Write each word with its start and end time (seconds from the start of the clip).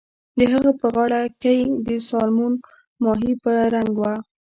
د 0.37 0.39
هغه 0.51 0.71
غاړه 0.95 1.21
کۍ 1.43 1.59
د 1.85 1.87
سالمون 2.09 2.53
ماهي 3.03 3.33
په 3.43 3.51
رنګ 3.73 3.93
وه 4.01 4.13